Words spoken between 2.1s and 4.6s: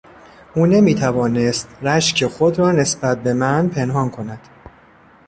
خود را نسبت به من پنهان کند.